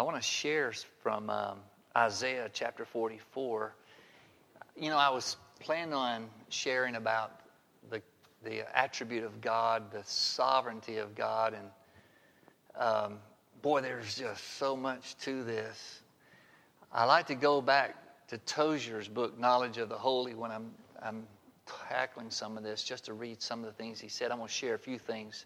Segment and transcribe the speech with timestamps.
[0.00, 0.72] I want to share
[1.02, 1.58] from um,
[1.94, 3.74] Isaiah chapter 44.
[4.74, 7.40] You know, I was planning on sharing about
[7.90, 8.00] the,
[8.42, 11.68] the attribute of God, the sovereignty of God, and
[12.76, 13.18] um,
[13.60, 16.00] boy, there's just so much to this.
[16.90, 17.94] I like to go back
[18.28, 20.70] to Tozer's book, Knowledge of the Holy, when I'm,
[21.02, 21.26] I'm
[21.90, 24.30] tackling some of this, just to read some of the things he said.
[24.30, 25.44] I'm going to share a few things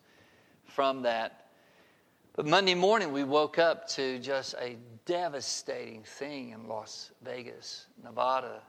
[0.64, 1.43] from that.
[2.36, 8.60] But Monday morning, we woke up to just a devastating thing in Las Vegas, Nevada.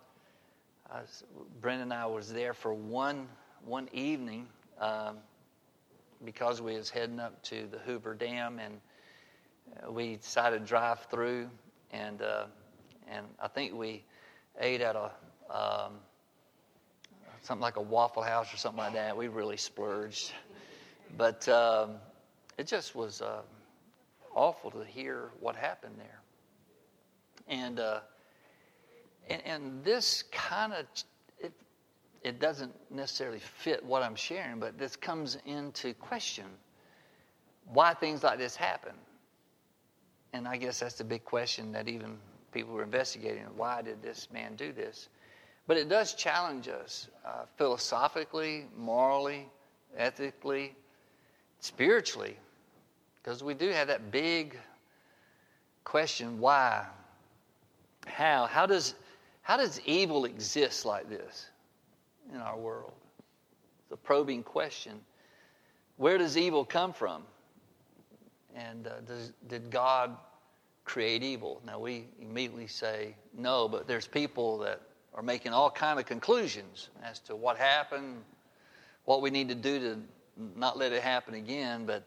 [0.94, 1.24] Was,
[1.62, 3.28] Brenda and I was there for one,
[3.64, 4.46] one evening
[4.80, 5.18] um,
[6.24, 8.80] because we was heading up to the Hoover Dam, and
[9.84, 11.50] uh, we decided to drive through,
[11.92, 12.46] and uh,
[13.10, 14.04] and I think we
[14.60, 15.10] ate at a
[15.50, 15.94] um,
[17.42, 19.18] something like a Waffle House or something like that.
[19.18, 20.34] We really splurged,
[21.18, 21.96] but um,
[22.60, 23.42] it just was uh,
[24.36, 26.22] awful to hear what happened there.
[27.48, 28.02] And uh,
[29.30, 30.86] and, and this kind of
[31.40, 31.54] it,
[32.24, 36.46] it doesn't necessarily fit what I'm sharing, but this comes into question
[37.66, 38.94] why things like this happen.
[40.34, 42.18] And I guess that's the big question that even
[42.52, 43.44] people were investigating.
[43.56, 45.10] Why did this man do this?
[45.68, 49.48] But it does challenge us uh, philosophically, morally,
[49.98, 50.76] ethically,
[51.60, 52.38] spiritually,
[53.26, 54.56] because we do have that big
[55.84, 56.86] question why?
[58.06, 58.46] How?
[58.46, 58.94] How does,
[59.42, 61.50] how does evil exist like this
[62.32, 62.94] in our world?
[63.82, 65.00] It's a probing question.
[65.98, 67.24] Where does evil come from?
[68.56, 70.16] And uh, does, did God
[70.84, 71.64] create evil?
[71.66, 74.82] Now we immediately say no, but there's people that
[75.16, 78.18] are making all kind of conclusions as to what happened,
[79.06, 79.98] what we need to do to
[80.56, 81.88] not let it happen again.
[81.88, 82.04] But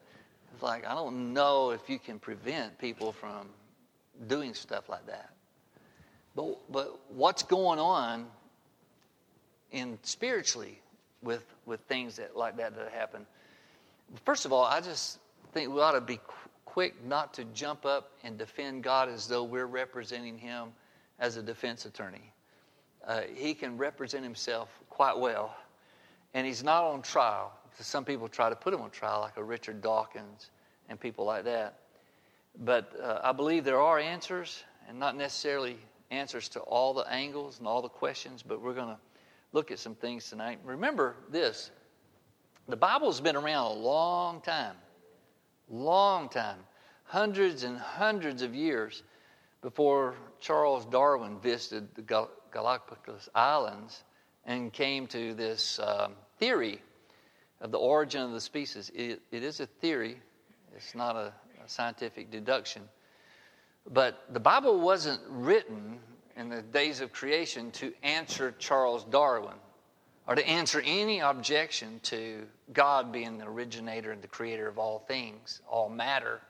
[0.58, 3.48] it's like I don't know if you can prevent people from
[4.26, 5.30] doing stuff like that.
[6.34, 8.26] But but what's going on
[9.70, 10.80] in spiritually
[11.22, 13.24] with with things that like that that happen?
[14.24, 15.20] First of all, I just
[15.52, 16.18] think we ought to be
[16.64, 20.70] quick not to jump up and defend God as though we're representing Him
[21.20, 22.32] as a defense attorney
[23.06, 25.56] uh, he can represent himself quite well.
[26.34, 27.52] And he's not on trial.
[27.80, 30.50] Some people try to put him on trial, like a Richard Dawkins
[30.88, 31.78] and people like that.
[32.58, 35.76] But uh, I believe there are answers, and not necessarily
[36.10, 38.98] answers to all the angles and all the questions, but we're going to
[39.52, 40.58] look at some things tonight.
[40.64, 41.70] Remember this
[42.68, 44.76] the Bible's been around a long time,
[45.70, 46.58] long time,
[47.04, 49.02] hundreds and hundreds of years
[49.62, 54.04] before Charles Darwin visited the Galapagos Islands
[54.44, 56.82] and came to this um, theory
[57.60, 58.90] of the origin of the species.
[58.94, 60.20] It, it is a theory,
[60.76, 61.32] it's not a,
[61.64, 62.82] a scientific deduction.
[63.90, 65.98] But the Bible wasn't written
[66.36, 69.56] in the days of creation to answer Charles Darwin
[70.26, 75.00] or to answer any objection to God being the originator and the creator of all
[75.08, 76.40] things, all matter.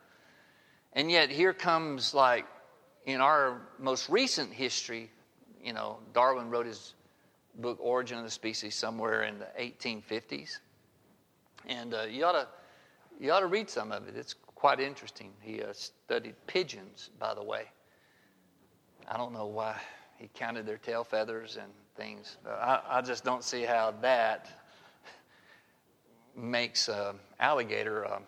[0.95, 2.45] And yet, here comes, like,
[3.07, 5.11] in our most recent history,
[5.63, 6.95] you know, Darwin wrote his
[7.55, 10.59] book Origin of the Species somewhere in the 1850s.
[11.67, 12.49] And uh, you, ought to,
[13.21, 14.17] you ought to read some of it.
[14.17, 15.33] It's quite interesting.
[15.41, 17.65] He uh, studied pigeons, by the way.
[19.09, 19.77] I don't know why
[20.17, 22.37] he counted their tail feathers and things.
[22.47, 24.49] I, I just don't see how that
[26.37, 28.19] makes an alligator, uh,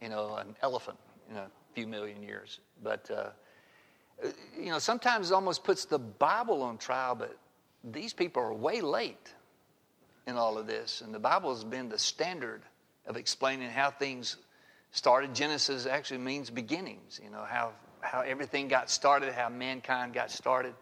[0.00, 0.98] you know, an elephant
[1.30, 2.60] in a few million years.
[2.82, 3.30] But uh,
[4.58, 7.36] you know, sometimes it almost puts the Bible on trial, but
[7.84, 9.32] these people are way late
[10.26, 11.00] in all of this.
[11.00, 12.62] And the Bible has been the standard
[13.06, 14.36] of explaining how things
[14.92, 15.34] started.
[15.34, 20.74] Genesis actually means beginnings, you know, how, how everything got started, how mankind got started.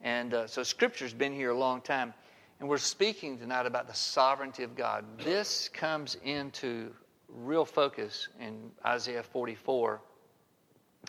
[0.00, 2.14] And uh, so Scripture's been here a long time.
[2.58, 5.04] And we're speaking tonight about the sovereignty of God.
[5.18, 6.90] This comes into
[7.28, 10.00] real focus in Isaiah 44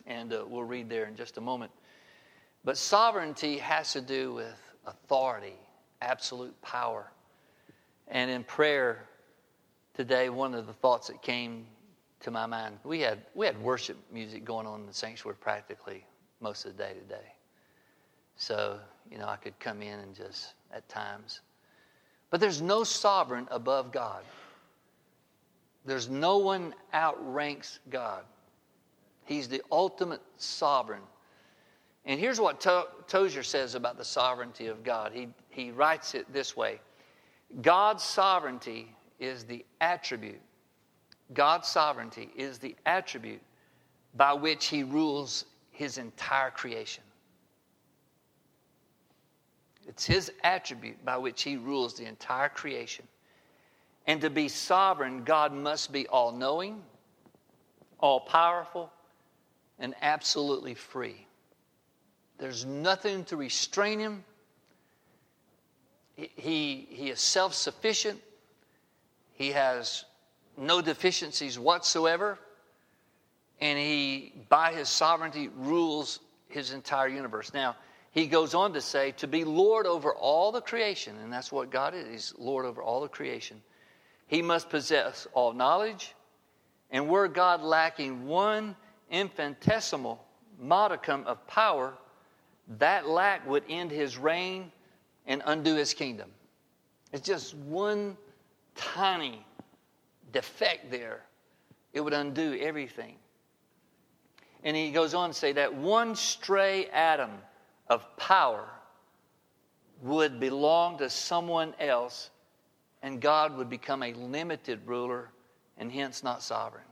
[0.05, 1.71] and uh, we'll read there in just a moment.
[2.63, 5.55] But sovereignty has to do with authority,
[6.01, 7.11] absolute power.
[8.09, 9.03] And in prayer
[9.93, 11.65] today, one of the thoughts that came
[12.21, 16.05] to my mind, we had, we had worship music going on in the sanctuary practically
[16.39, 17.33] most of the day today.
[18.35, 18.79] So,
[19.11, 21.41] you know, I could come in and just at times.
[22.29, 24.23] But there's no sovereign above God.
[25.85, 28.23] There's no one outranks God.
[29.25, 31.01] He's the ultimate sovereign.
[32.05, 35.11] And here's what to- Tozer says about the sovereignty of God.
[35.13, 36.79] He, he writes it this way
[37.61, 40.41] God's sovereignty is the attribute.
[41.33, 43.41] God's sovereignty is the attribute
[44.15, 47.03] by which he rules his entire creation.
[49.87, 53.07] It's his attribute by which he rules the entire creation.
[54.05, 56.81] And to be sovereign, God must be all knowing,
[57.99, 58.91] all powerful,
[59.79, 61.25] and absolutely free.
[62.37, 64.23] There's nothing to restrain him.
[66.17, 68.19] He, he is self sufficient.
[69.33, 70.03] He has
[70.57, 72.39] no deficiencies whatsoever.
[73.61, 76.19] And he, by his sovereignty, rules
[76.49, 77.53] his entire universe.
[77.53, 77.75] Now,
[78.11, 81.69] he goes on to say, to be Lord over all the creation, and that's what
[81.69, 82.07] God is.
[82.07, 83.61] He's Lord over all the creation.
[84.27, 86.15] He must possess all knowledge,
[86.91, 88.75] and were God lacking one
[89.11, 90.23] infinitesimal
[90.59, 91.93] modicum of power,
[92.79, 94.71] that lack would end his reign
[95.27, 96.31] and undo his kingdom.
[97.13, 98.17] It's just one
[98.75, 99.45] tiny
[100.31, 101.23] defect there,
[101.93, 103.15] it would undo everything.
[104.63, 107.31] And he goes on to say that one stray atom
[107.87, 108.67] of power
[110.01, 112.29] would belong to someone else,
[113.01, 115.29] and God would become a limited ruler
[115.77, 116.83] and hence not sovereign.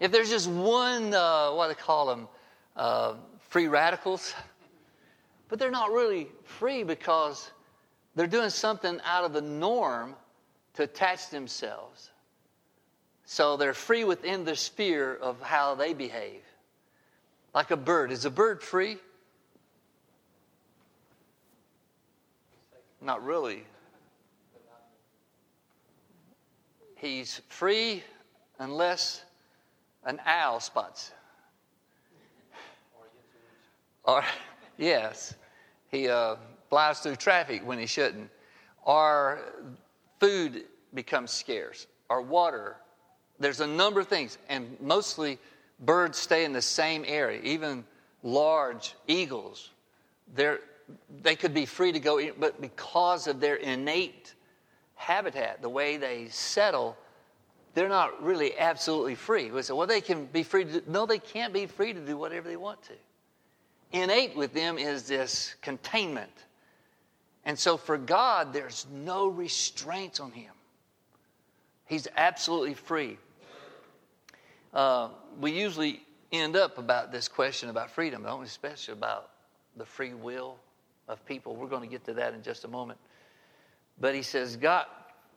[0.00, 2.28] If there's just one, uh, what do they call them,
[2.76, 3.14] uh,
[3.48, 4.34] free radicals,
[5.48, 7.50] but they're not really free because
[8.18, 10.16] they're doing something out of the norm
[10.74, 12.10] to attach themselves.
[13.24, 16.40] So they're free within the sphere of how they behave.
[17.54, 18.10] Like a bird.
[18.10, 18.96] Is a bird free?
[23.00, 23.62] Not really.
[26.96, 28.02] He's free
[28.58, 29.22] unless
[30.04, 31.12] an owl spots.
[34.02, 34.24] Or,
[34.76, 35.36] yes,
[35.92, 36.34] he uh,
[36.68, 38.30] flies through traffic when he shouldn't.
[38.84, 39.40] Or
[40.20, 41.86] food becomes scarce.
[42.08, 42.76] Or water.
[43.38, 45.38] There's a number of things, and mostly
[45.80, 47.40] birds stay in the same area.
[47.42, 47.84] Even
[48.22, 49.70] large eagles,
[50.34, 50.60] they're
[51.22, 54.34] they could be free to go, but because of their innate
[54.94, 56.96] habitat, the way they settle,
[57.74, 59.50] they're not really absolutely free.
[59.50, 60.82] We say, well, they can be free to do.
[60.86, 62.94] No, they can't be free to do whatever they want to.
[63.92, 66.32] Innate with them is this containment.
[67.48, 70.52] And so for God, there's no restraints on him.
[71.86, 73.16] He's absolutely free.
[74.74, 75.08] Uh,
[75.40, 78.44] we usually end up about this question about freedom, don't we?
[78.44, 79.30] Especially about
[79.78, 80.58] the free will
[81.08, 81.56] of people.
[81.56, 82.98] We're going to get to that in just a moment.
[83.98, 84.84] But he says, God,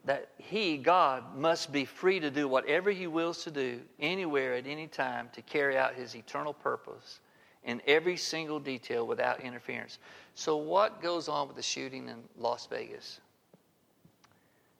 [0.03, 4.67] that he, God, must be free to do whatever he wills to do, anywhere, at
[4.67, 7.21] any time, to carry out his eternal purpose
[7.63, 9.99] in every single detail without interference.
[10.35, 13.19] So, what goes on with the shooting in Las Vegas?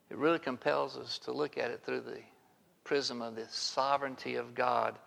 [0.09, 2.19] It really compels us to look at it through the
[2.83, 4.97] prism of the sovereignty of God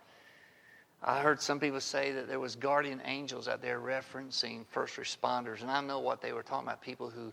[1.07, 5.61] I heard some people say that there was guardian angels out there referencing first responders,
[5.61, 7.31] and I know what they were talking about, people who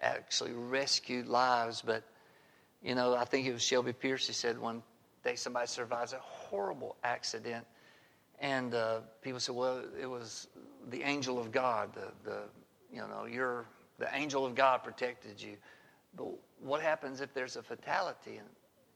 [0.00, 1.82] actually rescued lives.
[1.84, 2.02] But,
[2.82, 4.82] you know, I think it was Shelby Pierce who said one
[5.22, 7.66] day somebody survives a horrible accident,
[8.40, 10.48] and uh, people said, well, it was
[10.88, 12.38] the angel of God, the, the
[12.92, 13.66] you know, you're,
[13.98, 15.56] the angel of God protected you.
[16.16, 16.28] But
[16.60, 18.48] what happens if there's a fatality and,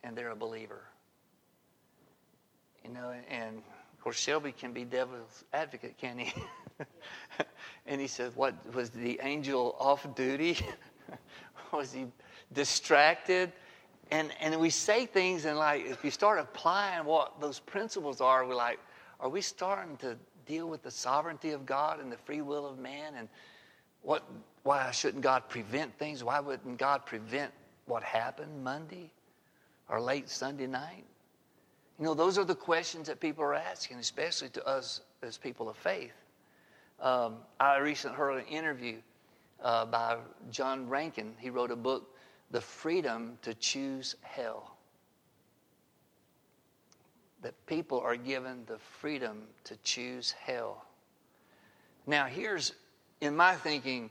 [0.02, 0.82] and they're a believer?
[2.84, 6.32] You know, and of course, Shelby can be devil's advocate, can he?
[7.86, 10.58] and he said, What was the angel off duty?
[11.72, 12.06] was he
[12.52, 13.52] distracted?
[14.10, 18.46] And, and we say things, and like, if you start applying what those principles are,
[18.46, 18.78] we're like,
[19.20, 20.16] are we starting to
[20.46, 23.14] deal with the sovereignty of God and the free will of man?
[23.16, 23.28] And
[24.02, 24.24] what,
[24.62, 26.22] why shouldn't God prevent things?
[26.22, 27.52] Why wouldn't God prevent
[27.86, 29.10] what happened Monday
[29.88, 31.04] or late Sunday night?
[31.98, 35.68] You know, those are the questions that people are asking, especially to us as people
[35.68, 36.12] of faith.
[37.00, 38.96] Um, I recently heard an interview
[39.62, 40.16] uh, by
[40.50, 41.34] John Rankin.
[41.38, 42.14] He wrote a book,
[42.50, 44.73] The Freedom to Choose Hell.
[47.44, 50.86] That people are given the freedom to choose hell.
[52.06, 52.72] Now, here's
[53.20, 54.08] in my thinking,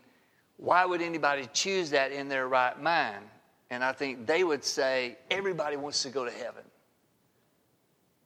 [0.58, 3.26] why would anybody choose that in their right mind?
[3.72, 6.62] And I think they would say everybody wants to go to heaven.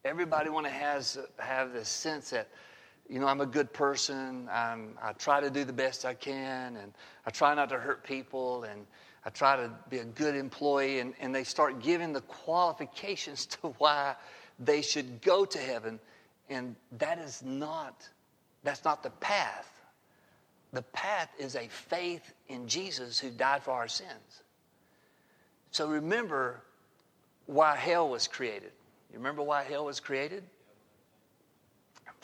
[0.03, 2.49] Everybody want to has have this sense that,
[3.09, 4.49] you know, I'm a good person.
[4.51, 6.93] I'm, I try to do the best I can, and
[7.25, 8.85] I try not to hurt people, and
[9.23, 10.99] I try to be a good employee.
[10.99, 14.17] And, and they start giving the qualifications to why
[14.59, 15.99] they should go to heaven,
[16.49, 18.07] and that is not
[18.63, 19.71] that's not the path.
[20.73, 24.43] The path is a faith in Jesus who died for our sins.
[25.71, 26.61] So remember
[27.45, 28.71] why hell was created.
[29.11, 30.43] You remember why hell was created?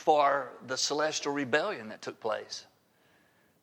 [0.04, 2.66] for the celestial rebellion that took place.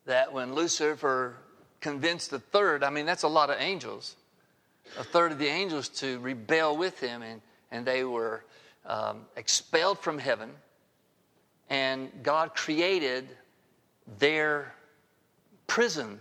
[0.05, 1.35] That when Lucifer
[1.79, 4.15] convinced the third, I mean, that's a lot of angels,
[4.97, 8.43] a third of the angels to rebel with him, and, and they were
[8.85, 10.49] um, expelled from heaven.
[11.69, 13.29] And God created
[14.19, 14.73] their
[15.67, 16.19] prison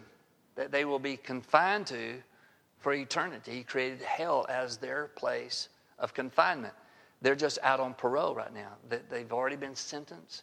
[0.55, 2.23] that they will be confined to
[2.79, 3.53] for eternity.
[3.53, 6.75] He created hell as their place of confinement.
[7.23, 8.73] They're just out on parole right now.
[8.89, 10.43] That they've already been sentenced.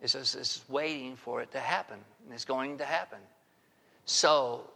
[0.00, 3.18] It's just it's waiting for it to happen, and it's going to happen.
[4.04, 4.70] So,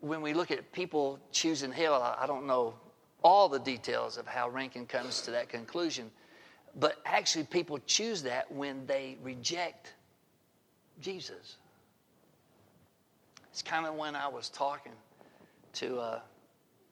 [0.00, 2.74] when we look at people choosing hell, I don't know
[3.22, 6.10] all the details of how Rankin comes to that conclusion,
[6.78, 9.94] but actually, people choose that when they reject
[11.00, 11.56] Jesus.
[13.50, 14.92] It's kind of when I was talking
[15.74, 16.20] to uh,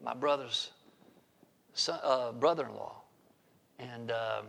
[0.02, 0.70] my brother's
[1.74, 2.94] son, uh, brother-in-law,
[3.78, 4.46] and um,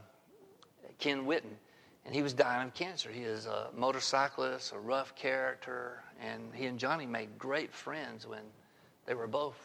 [0.99, 1.57] Ken Whitten,
[2.05, 3.09] and he was dying of cancer.
[3.09, 8.43] He is a motorcyclist, a rough character, and he and Johnny made great friends when
[9.05, 9.57] they were both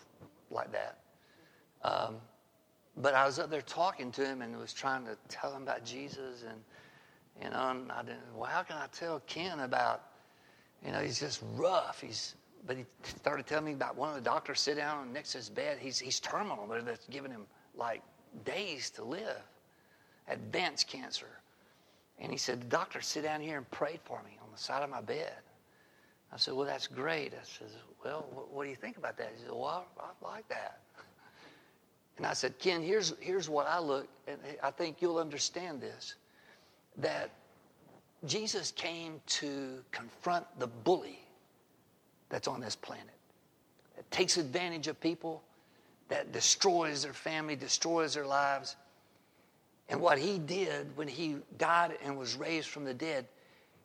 [0.50, 0.98] like that.
[1.82, 2.16] Um,
[2.96, 5.84] but I was up there talking to him and was trying to tell him about
[5.84, 6.60] Jesus, and
[7.42, 8.20] you know, and I didn't.
[8.34, 10.02] Well, how can I tell Ken about?
[10.84, 12.00] You know, he's just rough.
[12.00, 12.34] He's
[12.66, 15.48] but he started telling me about one of the doctors sit down next to his
[15.48, 15.78] bed.
[15.80, 16.66] He's, he's terminal.
[16.66, 18.02] They're, that's giving him like
[18.44, 19.42] days to live,
[20.28, 21.40] advanced cancer.
[22.18, 24.82] And he said, The doctor sit down here and prayed for me on the side
[24.82, 25.32] of my bed.
[26.32, 27.32] I said, Well, that's great.
[27.32, 29.32] I says, Well, what, what do you think about that?
[29.34, 30.79] He said, Well, I, I like that.
[32.20, 36.16] And I said, Ken, here's, here's what I look, and I think you'll understand this
[36.98, 37.30] that
[38.26, 41.18] Jesus came to confront the bully
[42.28, 43.06] that's on this planet
[43.96, 45.42] that takes advantage of people,
[46.10, 48.76] that destroys their family, destroys their lives.
[49.88, 53.24] And what he did when he died and was raised from the dead,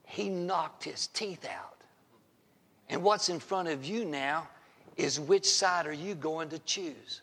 [0.03, 1.77] he knocked his teeth out.
[2.89, 4.49] And what's in front of you now
[4.97, 7.21] is which side are you going to choose?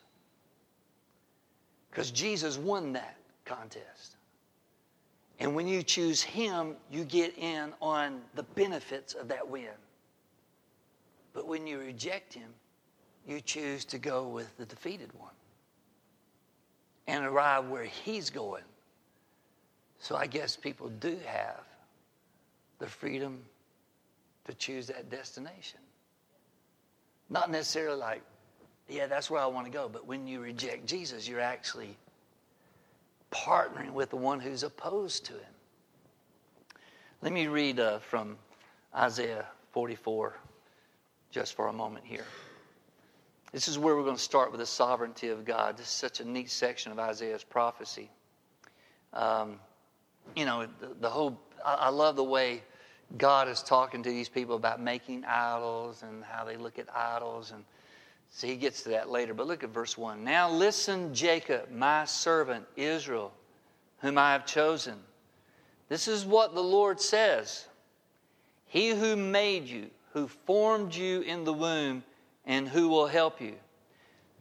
[1.93, 4.15] Because Jesus won that contest.
[5.39, 9.67] And when you choose him, you get in on the benefits of that win.
[11.33, 12.49] But when you reject him,
[13.27, 15.35] you choose to go with the defeated one
[17.05, 18.63] and arrive where he's going.
[19.99, 21.61] So I guess people do have
[22.79, 23.39] the freedom
[24.45, 25.79] to choose that destination.
[27.29, 28.23] Not necessarily like,
[28.93, 31.97] yeah, that's where I want to go, but when you reject Jesus, you're actually
[33.31, 35.53] partnering with the one who's opposed to him.
[37.23, 38.37] Let me read uh, from
[38.95, 40.37] Isaiah 44
[41.31, 42.25] just for a moment here.
[43.51, 45.77] This is where we're going to start with the sovereignty of God.
[45.77, 48.11] This is such a neat section of Isaiah's prophecy.
[49.13, 49.59] Um,
[50.35, 52.61] you know, the, the whole, I, I love the way
[53.17, 57.51] God is talking to these people about making idols and how they look at idols.
[57.51, 57.63] And
[58.33, 59.33] see, he gets to that later.
[59.33, 60.23] But look at verse 1.
[60.23, 63.31] Now listen, Jacob, my servant, Israel,
[63.99, 64.99] whom I have chosen.
[65.87, 67.65] This is what the Lord says
[68.65, 72.03] He who made you, who formed you in the womb
[72.45, 73.55] and who will help you.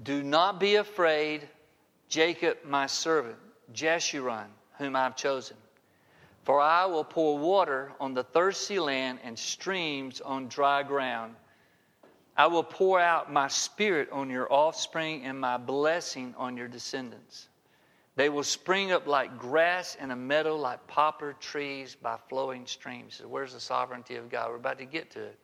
[0.03, 1.49] Do not be afraid,
[2.09, 3.37] Jacob, my servant,
[3.73, 4.47] Jeshurun,
[4.79, 5.57] whom I've chosen.
[6.45, 11.37] For I will pour water on the thirsty land and streams on dry ground.
[12.37, 17.49] I will pour out my spirit on your offspring and my blessing on your descendants.
[18.15, 23.23] They will spring up like grass in a meadow, like poplar trees by flowing streams.
[23.27, 24.51] Where's the sovereignty of God?
[24.51, 25.39] We're about to get to it.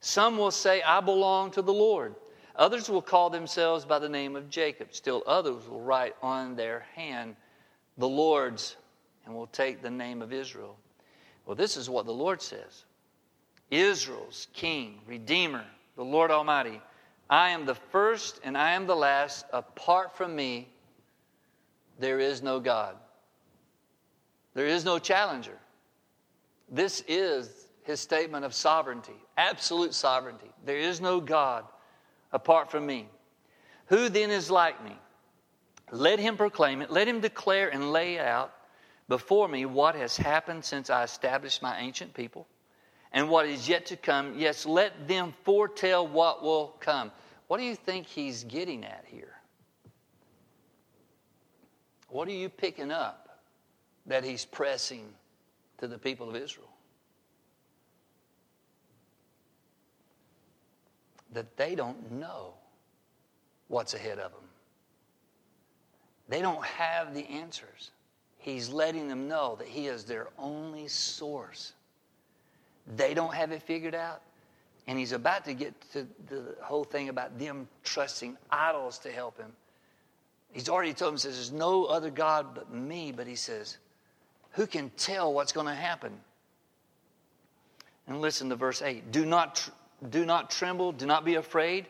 [0.00, 2.14] Some will say, I belong to the Lord.
[2.56, 4.88] Others will call themselves by the name of Jacob.
[4.92, 7.36] Still others will write on their hand
[7.98, 8.76] the Lord's
[9.24, 10.76] and will take the name of Israel.
[11.46, 12.84] Well, this is what the Lord says
[13.70, 15.64] Israel's King, Redeemer,
[15.96, 16.80] the Lord Almighty.
[17.28, 19.46] I am the first and I am the last.
[19.52, 20.68] Apart from me,
[21.98, 22.96] there is no God.
[24.54, 25.56] There is no challenger.
[26.68, 30.50] This is his statement of sovereignty, absolute sovereignty.
[30.64, 31.64] There is no God
[32.32, 33.08] apart from me.
[33.86, 34.96] Who then is like me?
[35.92, 38.52] Let him proclaim it, let him declare and lay out
[39.08, 42.46] before me what has happened since I established my ancient people
[43.12, 44.34] and what is yet to come.
[44.36, 47.10] Yes, let them foretell what will come.
[47.48, 49.36] What do you think he's getting at here?
[52.08, 53.40] What are you picking up
[54.06, 55.06] that he's pressing
[55.78, 56.70] to the people of Israel?
[61.32, 62.54] that they don't know
[63.68, 64.42] what's ahead of them.
[66.28, 67.90] They don't have the answers.
[68.38, 71.72] He's letting them know that He is their only source.
[72.96, 74.22] They don't have it figured out.
[74.86, 79.38] And He's about to get to the whole thing about them trusting idols to help
[79.38, 79.52] Him.
[80.52, 83.12] He's already told him, says, There's no other God but me.
[83.12, 83.78] But He says,
[84.52, 86.12] Who can tell what's going to happen?
[88.06, 89.68] And listen to verse 8 Do not,
[90.10, 91.86] do not tremble, do not be afraid.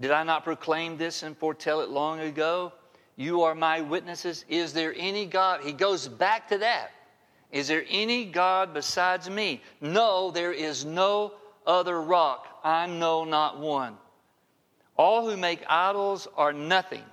[0.00, 2.72] Did I not proclaim this and foretell it long ago?
[3.16, 4.44] You are my witnesses.
[4.48, 5.62] Is there any God?
[5.62, 6.92] He goes back to that.
[7.50, 9.62] Is there any God besides me?
[9.80, 11.32] No, there is no
[11.66, 12.46] other rock.
[12.62, 13.96] I know not one.
[14.96, 17.04] All who make idols are nothing,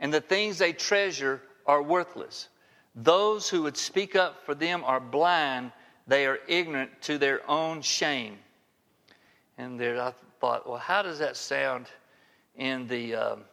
[0.00, 2.48] and the things they treasure are worthless.
[2.94, 5.72] Those who would speak up for them are blind,
[6.06, 8.36] they are ignorant to their own shame.
[9.56, 11.86] And there I thought, well, how does that sound
[12.56, 13.14] in the.
[13.14, 13.44] Um,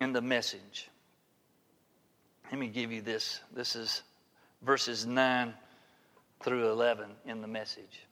[0.00, 0.88] in the message.
[2.50, 3.40] Let me give you this.
[3.54, 4.02] This is
[4.62, 5.54] verses 9
[6.40, 8.06] through 11 in the message.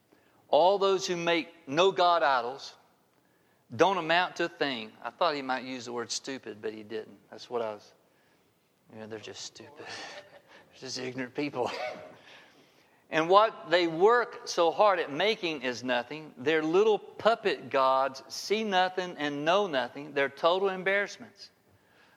[0.48, 2.74] All those who make no God idols
[3.74, 4.92] don't amount to a thing.
[5.04, 7.16] I thought he might use the word stupid, but he didn't.
[7.30, 7.92] That's what I was.
[8.92, 9.72] You know, they're just stupid.
[9.78, 11.70] they're just ignorant people.
[13.10, 16.30] and what they work so hard at making is nothing.
[16.38, 20.12] Their little puppet gods see nothing and know nothing.
[20.14, 21.50] They're total embarrassments.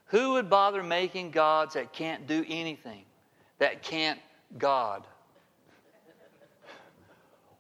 [0.07, 3.03] Who would bother making gods that can't do anything,
[3.59, 4.19] that can't
[4.57, 5.05] God?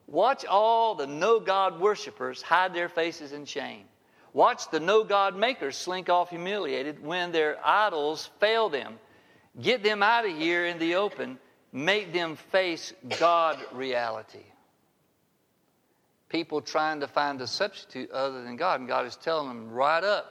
[0.07, 3.83] Watch all the no God worshippers hide their faces in shame.
[4.33, 8.97] Watch the no God makers slink off humiliated when their idols fail them.
[9.61, 11.37] Get them out of here in the open.
[11.71, 14.45] Make them face God reality.
[16.29, 20.03] People trying to find a substitute other than God, and God is telling them right
[20.03, 20.25] up,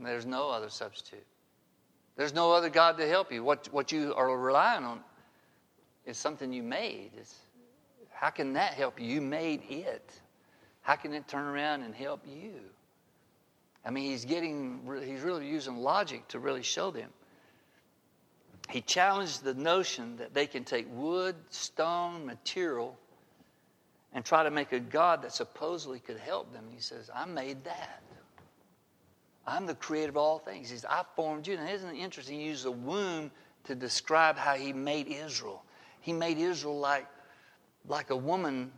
[0.00, 1.24] there's no other substitute.
[2.16, 3.42] There's no other God to help you.
[3.42, 5.00] What, what you are relying on
[6.04, 7.12] is something you made.
[7.16, 7.34] It's,
[8.10, 9.06] how can that help you?
[9.06, 10.12] You made it.
[10.82, 12.54] How can it turn around and help you?
[13.84, 17.10] I mean, he's getting, he's really using logic to really show them.
[18.68, 22.96] He challenged the notion that they can take wood, stone, material,
[24.12, 26.64] and try to make a God that supposedly could help them.
[26.70, 28.02] He says, I made that.
[29.46, 30.70] I'm the creator of all things.
[30.70, 31.56] He says, I formed you.
[31.56, 32.38] Now, isn't it interesting?
[32.38, 33.30] He used the womb
[33.64, 35.64] to describe how he made Israel.
[36.00, 37.06] He made Israel like,
[37.88, 38.70] like a woman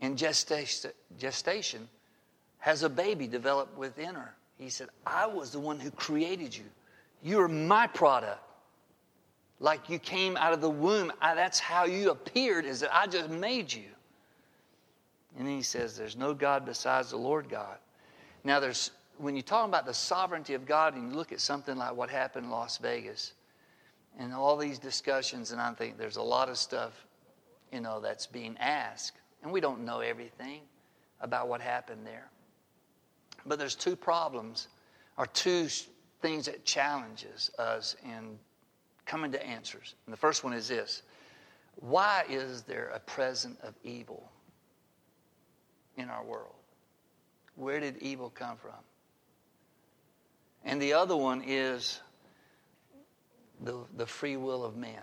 [0.00, 1.88] in gestation, gestation
[2.58, 4.34] has a baby developed within her.
[4.58, 6.64] He said, I was the one who created you.
[7.22, 8.40] You're my product.
[9.60, 11.12] Like you came out of the womb.
[11.20, 13.88] I, that's how you appeared, is that I just made you.
[15.36, 17.78] And then he says, There's no God besides the Lord God.
[18.44, 21.76] Now, there's when you talk about the sovereignty of God and you look at something
[21.76, 23.32] like what happened in Las Vegas
[24.18, 27.06] and all these discussions, and I think there's a lot of stuff,
[27.72, 29.18] you know, that's being asked.
[29.42, 30.62] And we don't know everything
[31.20, 32.30] about what happened there.
[33.44, 34.68] But there's two problems
[35.16, 35.68] or two
[36.22, 38.38] things that challenges us in
[39.04, 39.94] coming to answers.
[40.06, 41.02] And the first one is this.
[41.76, 44.30] Why is there a present of evil
[45.96, 46.54] in our world?
[47.54, 48.74] Where did evil come from?
[50.64, 52.00] And the other one is
[53.60, 55.02] the, the free will of man.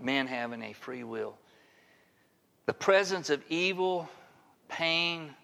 [0.00, 1.36] Man having a free will.
[2.66, 4.08] The presence of evil,
[4.68, 5.34] pain,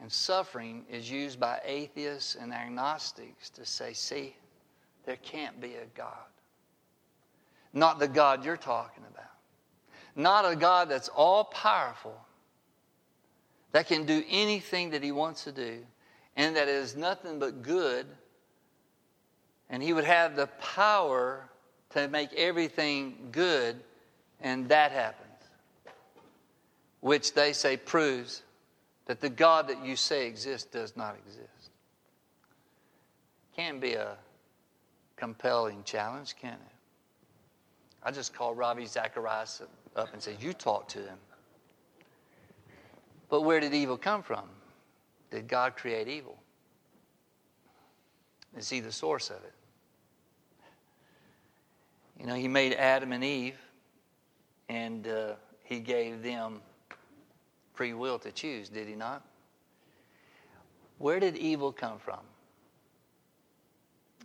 [0.00, 4.36] and suffering is used by atheists and agnostics to say, see,
[5.04, 6.12] there can't be a God.
[7.72, 9.24] Not the God you're talking about.
[10.14, 12.18] Not a God that's all powerful,
[13.72, 15.84] that can do anything that He wants to do
[16.36, 18.06] and that is nothing but good,
[19.70, 21.48] and he would have the power
[21.90, 23.76] to make everything good,
[24.40, 25.22] and that happens.
[27.00, 28.42] Which they say proves
[29.06, 31.70] that the God that you say exists does not exist.
[33.54, 34.16] Can be a
[35.16, 36.76] compelling challenge, can it?
[38.02, 39.62] I just called Ravi Zacharias
[39.96, 41.18] up and said, You talk to him.
[43.28, 44.44] But where did evil come from?
[45.30, 46.38] Did God create evil?
[48.56, 49.52] Is he the source of it?
[52.18, 53.58] You know, he made Adam and Eve,
[54.68, 55.34] and uh,
[55.64, 56.60] he gave them
[57.74, 59.22] free will to choose, did he not?
[60.98, 62.20] Where did evil come from?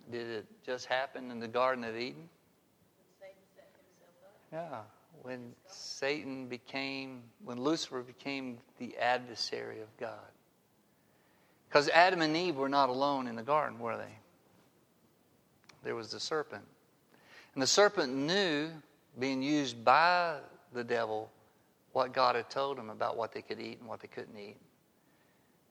[0.10, 2.30] Did it just happen in the Garden of Eden?
[4.54, 4.82] Yeah,
[5.22, 10.32] when Satan became, when Lucifer became the adversary of God.
[11.72, 14.14] Because Adam and Eve were not alone in the garden, were they?
[15.86, 16.66] There was the serpent.
[17.54, 18.72] And the serpent knew,
[19.18, 20.40] being used by
[20.74, 21.32] the devil,
[21.94, 24.58] what God had told him about what they could eat and what they couldn't eat.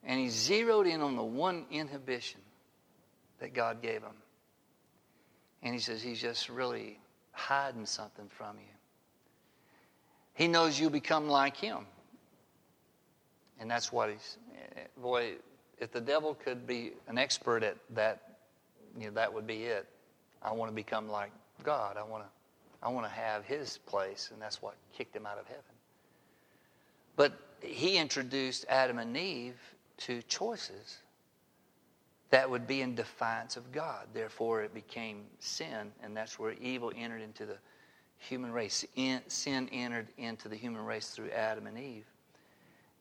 [0.03, 2.41] And he zeroed in on the one inhibition
[3.41, 4.17] that God gave him.
[5.63, 6.99] And he says he's just really
[7.33, 8.75] hiding something from you.
[10.33, 11.85] He knows you'll become like him.
[13.59, 15.35] And that's what he's, eh, eh, boy,
[15.81, 18.39] if the devil could be an expert at that,
[18.99, 19.89] you know, that would be it.
[20.43, 21.33] I want to become like
[21.65, 21.97] God.
[21.97, 22.29] I want to,
[22.83, 24.31] I want to have his place.
[24.33, 25.63] And that's what kicked him out of heaven.
[27.17, 29.59] But he introduced Adam and Eve
[29.99, 30.99] to choices
[32.31, 34.07] that would be in defiance of God.
[34.15, 37.57] Therefore, it became sin, and that's where evil entered into the
[38.19, 38.85] human race.
[39.27, 42.07] sin entered into the human race through Adam and Eve.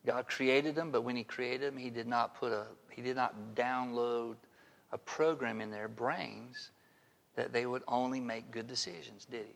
[0.06, 3.16] God created them, but when He created them, He did not put a He did
[3.16, 4.36] not download
[4.92, 6.70] a program in their brains
[7.36, 9.54] that they would only make good decisions, did He?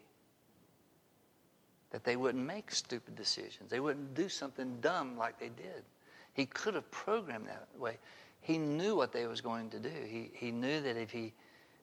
[1.91, 3.71] That they wouldn't make stupid decisions.
[3.71, 5.85] They wouldn't do something dumb like they did.
[6.35, 7.99] He could have programmed that way.
[8.41, 9.89] He knew what they was going to do.
[10.07, 11.33] He, he knew that if he,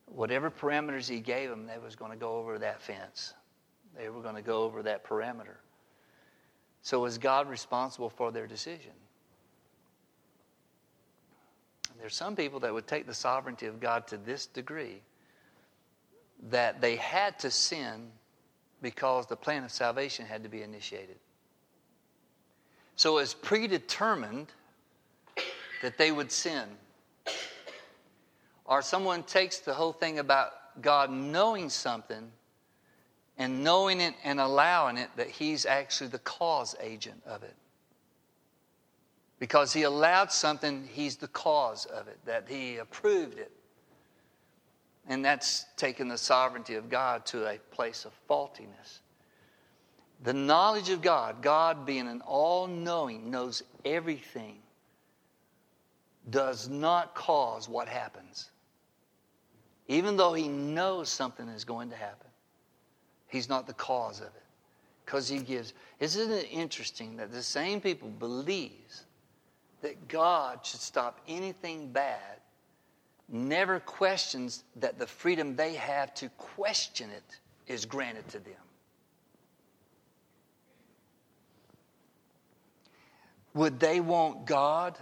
[0.06, 3.34] whatever parameters he gave them, they was going to go over that fence.
[3.98, 5.56] They were going to go over that parameter.
[6.82, 8.92] So is God responsible for their decision?
[12.00, 15.02] There's some people that would take the sovereignty of God to this degree
[16.50, 18.08] that they had to sin
[18.82, 21.18] because the plan of salvation had to be initiated.
[22.96, 24.48] So it's predetermined
[25.84, 26.64] that they would sin.
[28.66, 32.32] Or someone takes the whole thing about God knowing something
[33.38, 37.56] and knowing it and allowing it that He's actually the cause agent of it.
[39.40, 43.52] Because He allowed something, He's the cause of it, that He approved it.
[45.08, 49.00] And that's taken the sovereignty of God to a place of faultiness.
[50.24, 54.60] The knowledge of God, God being an all knowing, knows everything,
[56.30, 58.52] does not cause what happens.
[59.88, 62.31] Even though He knows something is going to happen,
[63.32, 64.44] He's not the cause of it.
[65.06, 65.74] Because He gives.
[66.00, 69.06] Isn't it interesting that the same people believes
[69.82, 72.40] that God should stop anything bad,
[73.30, 77.40] never questions that the freedom they have to question it
[77.72, 78.54] is granted to them?
[83.54, 84.98] Would they want God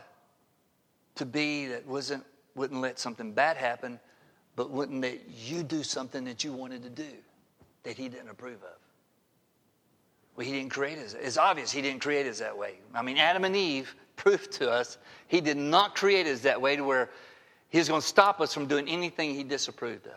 [1.16, 2.24] to be that wasn't,
[2.56, 4.00] wouldn't let something bad happen,
[4.56, 7.12] but wouldn't let you do something that you wanted to do
[7.84, 8.78] that He didn't approve of?
[10.36, 11.16] Well, He didn't create us.
[11.20, 12.80] It's obvious He didn't create us that way.
[12.94, 16.76] I mean, Adam and Eve proved to us He did not create us that way
[16.76, 17.10] to where
[17.70, 20.14] he's going to stop us from doing anything He disapproved of.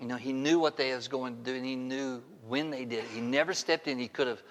[0.00, 2.84] You know, He knew what they was going to do, and He knew when they
[2.84, 3.10] did it.
[3.14, 3.98] He never stepped in.
[3.98, 4.42] He could have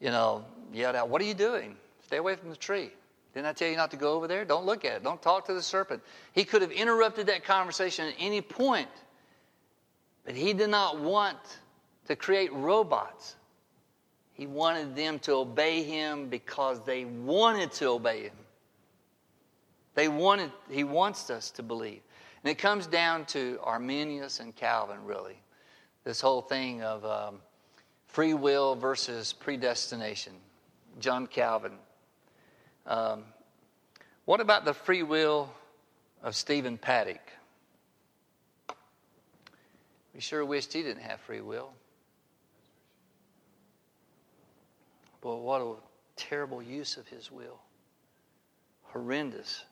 [0.00, 1.76] you know, yelled out, What are you doing?
[2.04, 2.90] Stay away from the tree.
[3.34, 4.44] Didn't I tell you not to go over there?
[4.44, 5.02] Don't look at it.
[5.02, 6.02] Don't talk to the serpent.
[6.32, 8.88] He could have interrupted that conversation at any point,
[10.28, 11.38] but he did not want
[12.06, 13.36] to create robots.
[14.34, 18.36] He wanted them to obey him because they wanted to obey him.
[19.94, 22.02] They wanted, he wants us to believe.
[22.44, 25.40] And it comes down to Arminius and Calvin, really.
[26.04, 27.40] This whole thing of um,
[28.06, 30.34] free will versus predestination.
[31.00, 31.72] John Calvin.
[32.84, 33.24] Um,
[34.26, 35.48] what about the free will
[36.22, 37.32] of Stephen Paddock?
[40.18, 41.70] We sure wished he didn't have free will.
[45.20, 45.74] But what a
[46.16, 47.60] terrible use of his will.
[48.82, 49.64] Horrendous.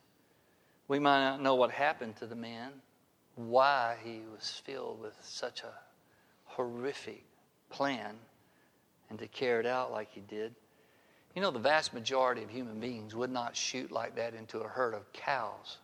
[0.86, 2.70] We might not know what happened to the man,
[3.34, 5.72] why he was filled with such a
[6.44, 7.24] horrific
[7.68, 8.14] plan
[9.10, 10.54] and to carry it out like he did.
[11.34, 14.68] You know, the vast majority of human beings would not shoot like that into a
[14.68, 15.78] herd of cows,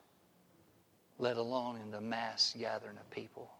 [1.19, 3.51] let alone in the mass gathering of people.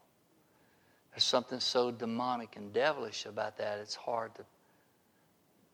[1.13, 4.45] There's something so demonic and devilish about that, it's hard to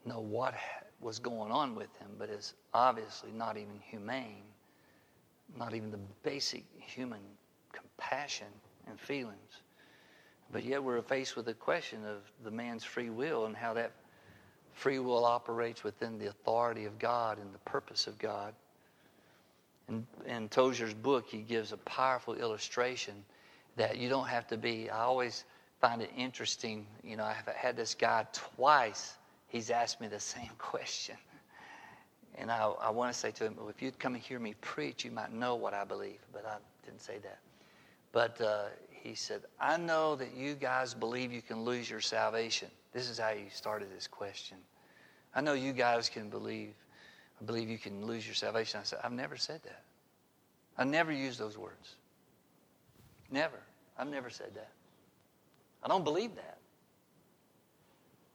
[0.05, 0.53] know what
[0.99, 4.43] was going on with him, but it's obviously not even humane,
[5.57, 7.21] not even the basic human
[7.71, 8.47] compassion
[8.87, 9.61] and feelings.
[10.51, 13.91] But yet we're faced with the question of the man's free will and how that
[14.73, 18.53] free will operates within the authority of God and the purpose of God.
[19.87, 23.23] In, in Tozer's book, he gives a powerful illustration
[23.79, 24.89] that you don't have to be.
[24.89, 25.45] I always
[25.79, 26.85] find it interesting.
[27.01, 31.15] You know, I've had this guy twice, he's asked me the same question.
[32.35, 34.53] And I, I want to say to him, well, if you'd come and hear me
[34.59, 36.19] preach, you might know what I believe.
[36.33, 37.39] But I didn't say that.
[38.11, 42.67] But uh, he said, I know that you guys believe you can lose your salvation.
[42.93, 44.57] This is how he started this question.
[45.33, 46.73] I know you guys can believe,
[47.41, 48.81] I believe you can lose your salvation.
[48.81, 49.83] I said, I've never said that.
[50.77, 51.95] I never used those words.
[53.31, 53.59] Never.
[53.99, 54.71] I've never said that.
[55.83, 56.57] I don't believe that.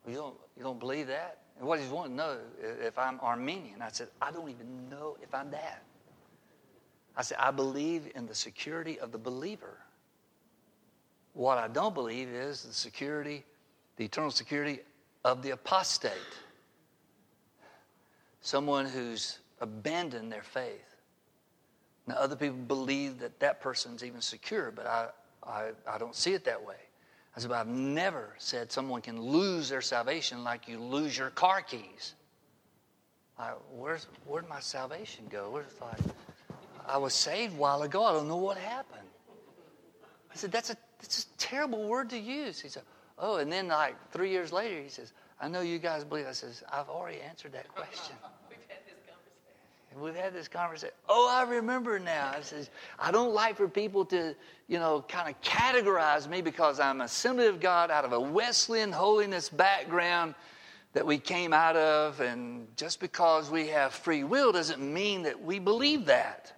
[0.07, 1.39] You don't, you don't believe that?
[1.59, 2.39] And what he's wanting to know
[2.83, 5.83] if I'm Arminian, I said, I don't even know if I'm that.
[7.17, 9.79] I said, I believe in the security of the believer.
[11.33, 13.45] What I don't believe is the security,
[13.97, 14.81] the eternal security
[15.25, 16.13] of the apostate.
[18.43, 20.97] Someone who's abandoned their faith.
[22.07, 25.07] Now, other people believe that that person's even secure, but I,
[25.47, 26.77] I, I don't see it that way.
[27.37, 31.31] I said, but I've never said someone can lose their salvation like you lose your
[31.31, 32.15] car keys.
[33.39, 35.51] I, where's, where'd my salvation go?
[35.51, 35.99] Where's like,
[36.87, 38.05] I was saved a while ago.
[38.05, 39.09] I don't know what happened.
[40.33, 42.61] I said, that's a, that's a terrible word to use.
[42.61, 42.85] He said,
[43.19, 46.27] oh, and then like three years later, he says, I know you guys believe.
[46.27, 48.15] I says, I've already answered that question.
[49.95, 50.95] And we've had this conversation.
[51.09, 52.33] Oh, I remember now.
[52.37, 54.35] I says, I don't like for people to,
[54.67, 58.19] you know, kind of categorize me because I'm a assembly of God out of a
[58.21, 60.35] Wesleyan holiness background
[60.95, 62.21] that we came out of.
[62.21, 66.53] And just because we have free will doesn't mean that we believe that.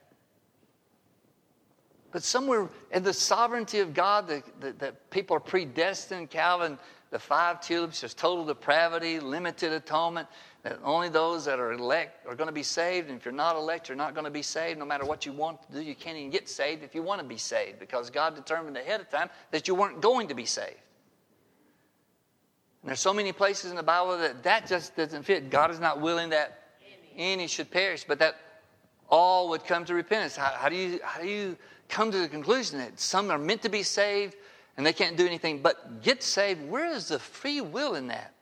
[2.12, 4.29] But somewhere in the sovereignty of God,
[4.61, 6.79] that, people are predestined, Calvin,
[7.11, 10.27] the five tulips, just total depravity, limited atonement
[10.67, 13.09] that only those that are elect are going to be saved.
[13.09, 14.81] And if you're not elect, you're not going to be saved.
[14.81, 17.21] No matter what you want to do, you can't even get saved if you want
[17.21, 20.45] to be saved because God determined ahead of time that you weren't going to be
[20.45, 20.81] saved.
[22.83, 25.51] And there's so many places in the Bible that that just doesn't fit.
[25.51, 26.63] God is not willing that
[27.17, 28.35] any should perish, but that
[29.09, 30.35] all would come to repentance.
[30.35, 31.57] How, how, do you, how do you
[31.89, 34.35] come to the conclusion that some are meant to be saved
[34.77, 36.69] and they can't do anything but get saved?
[36.69, 38.33] Where is the free will in that?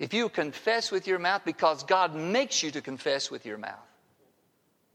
[0.00, 3.86] If you confess with your mouth, because God makes you to confess with your mouth,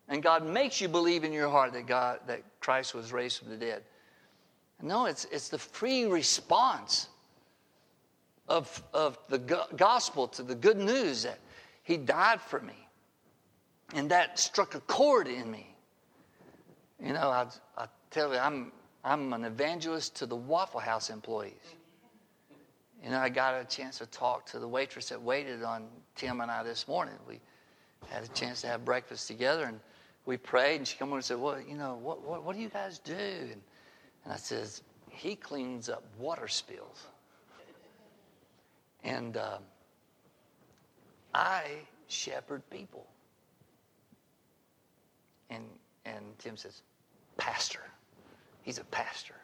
[0.10, 3.50] and God makes you believe in your heart that God that Christ was raised from
[3.50, 3.84] the dead.
[4.82, 7.10] No, it's it's the free response
[8.48, 9.38] of of the
[9.76, 11.38] gospel to the good news that
[11.84, 12.88] He died for me,
[13.94, 15.68] and that struck a chord in me.
[17.00, 17.46] You know, I
[17.78, 18.72] I tell you, I'm
[19.04, 21.76] I'm an evangelist to the Waffle House employees.
[23.12, 26.50] Know, I got a chance to talk to the waitress that waited on Tim and
[26.50, 27.14] I this morning.
[27.28, 27.40] We
[28.08, 29.80] had a chance to have breakfast together and
[30.26, 32.62] we prayed and she came over and said, Well, you know, what, what, what do
[32.62, 33.14] you guys do?
[33.14, 33.62] And,
[34.24, 37.06] and I says, He cleans up water spills.
[39.04, 39.62] And um,
[41.34, 41.64] I
[42.08, 43.06] shepherd people.
[45.52, 45.64] And,
[46.06, 46.82] and Tim says,
[47.38, 47.82] Pastor.
[48.64, 49.36] He's a pastor.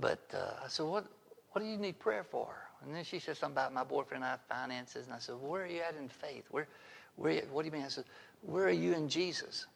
[0.00, 1.06] But uh, I said, what,
[1.54, 2.52] what do you need prayer for?
[2.84, 5.06] And then she said something about my boyfriend and I finances.
[5.06, 6.42] And I said, Where are you at in faith?
[6.50, 6.66] Where,
[7.14, 7.84] where, what do you mean?
[7.84, 8.04] I said,
[8.42, 9.66] Where are you in Jesus?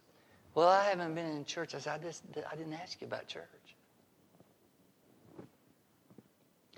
[0.57, 1.77] Well, I haven't been in church.
[1.77, 3.45] I said, I, just, I didn't ask you about church.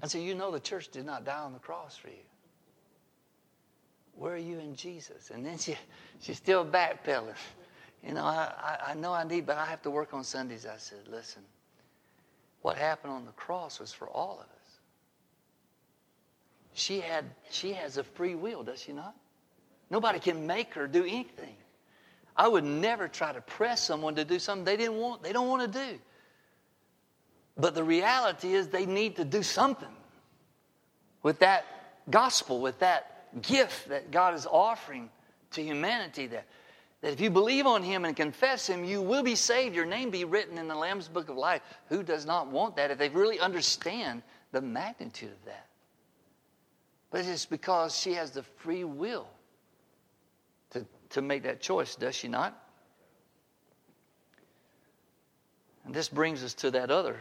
[0.03, 2.27] I said, You know the church did not die on the cross for you.
[4.17, 5.31] Where are you in Jesus?
[5.31, 5.79] And then she,
[6.21, 7.37] she's still backpedaling.
[8.07, 10.67] You know, I, I, I know I need, but I have to work on Sundays.
[10.67, 11.43] I said, Listen,
[12.61, 14.60] what happened on the cross was for all of us.
[16.75, 19.15] She, had, she has a free will, does she not?
[19.91, 21.57] Nobody can make her do anything.
[22.37, 25.49] I would never try to press someone to do something they didn't want, they don't
[25.49, 25.99] want to do.
[27.57, 29.89] But the reality is they need to do something
[31.23, 31.67] with that
[32.09, 35.11] gospel, with that gift that God is offering
[35.53, 36.47] to humanity that,
[37.01, 39.75] that if you believe on him and confess him, you will be saved.
[39.75, 41.63] Your name be written in the Lamb's book of life.
[41.89, 45.67] Who does not want that if they really understand the magnitude of that?
[47.11, 49.29] But it's because she has the free will
[50.71, 52.57] to, to make that choice, does she not?
[55.85, 57.19] And this brings us to that other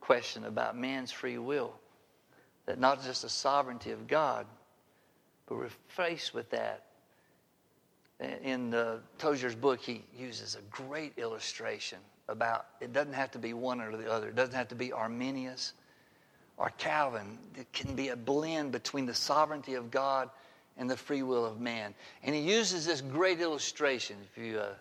[0.00, 1.74] question about man's free will.
[2.66, 4.46] That not just the sovereignty of God,
[5.46, 6.84] but we're faced with that.
[8.20, 13.52] In uh, Tozer's book, he uses a great illustration about it doesn't have to be
[13.52, 14.28] one or the other.
[14.28, 15.72] It doesn't have to be Arminius
[16.62, 17.38] or Calvin.
[17.56, 20.30] It can be a blend between the sovereignty of God
[20.76, 21.92] and the free will of man.
[22.22, 24.16] And he uses this great illustration.
[24.30, 24.74] If you uh,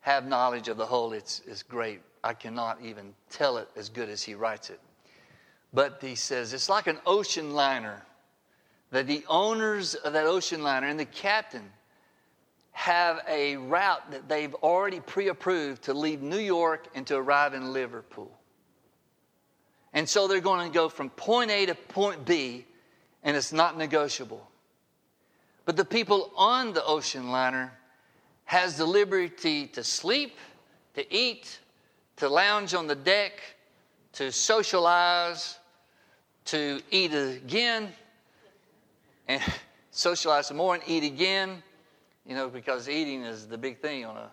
[0.00, 2.00] have knowledge of the whole, it's, it's great.
[2.24, 4.80] I cannot even tell it as good as he writes it.
[5.74, 8.02] But he says it's like an ocean liner
[8.90, 11.70] that the owners of that ocean liner and the captain
[12.72, 17.52] have a route that they've already pre approved to leave New York and to arrive
[17.52, 18.30] in Liverpool.
[19.96, 22.66] And so they're going to go from point A to point B,
[23.22, 24.46] and it's not negotiable.
[25.64, 27.72] But the people on the ocean liner
[28.44, 30.36] has the liberty to sleep,
[30.96, 31.60] to eat,
[32.16, 33.40] to lounge on the deck,
[34.12, 35.58] to socialize,
[36.44, 37.88] to eat again,
[39.28, 39.40] and
[39.92, 41.62] socialize some more and eat again,
[42.26, 44.30] you know, because eating is the big thing on a,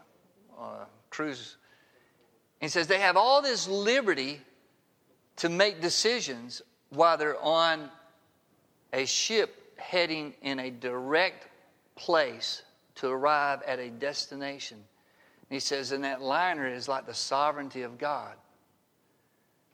[0.57, 1.55] on a cruise.
[2.59, 4.41] he says they have all this liberty
[5.37, 7.89] to make decisions while they're on
[8.91, 11.47] a ship heading in a direct
[11.95, 12.61] place
[12.95, 14.77] to arrive at a destination.
[14.77, 18.33] And he says, and that liner is like the sovereignty of God.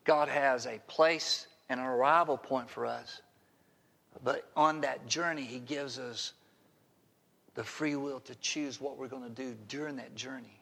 [0.06, 3.22] God has a place and an arrival point for us.
[4.24, 6.34] But on that journey, He gives us
[7.56, 10.62] the free will to choose what we're going to do during that journey.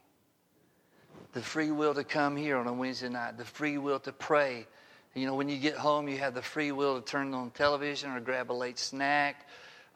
[1.34, 4.68] The free will to come here on a Wednesday night, the free will to pray.
[5.18, 8.12] You know, when you get home, you have the free will to turn on television
[8.12, 9.48] or grab a late snack,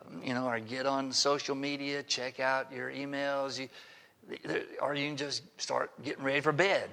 [0.04, 3.70] um, you know, or get on social media, check out your emails, you,
[4.82, 6.90] or you can just start getting ready for bed.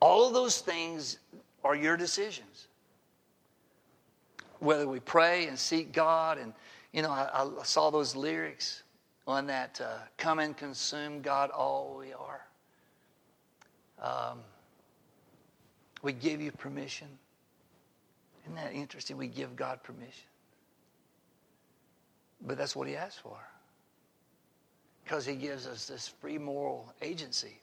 [0.00, 1.18] All of those things
[1.62, 2.66] are your decisions.
[4.58, 6.52] Whether we pray and seek God, and
[6.92, 8.82] you know, I, I saw those lyrics
[9.28, 12.40] on that uh, "Come and consume God, all we are."
[14.02, 14.40] Um,
[16.04, 17.08] we give you permission.
[18.44, 19.16] Isn't that interesting?
[19.16, 20.28] We give God permission.
[22.46, 23.38] But that's what He asks for.
[25.02, 27.58] Because He gives us this free moral agency.